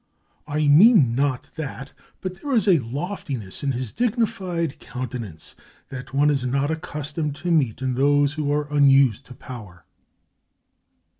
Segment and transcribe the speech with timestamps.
[0.47, 1.91] "I mean not that;
[2.21, 5.55] but there is a loftiness in his digni fied countenance
[5.89, 9.85] that one is not accustomed to meet in those who are unused to power."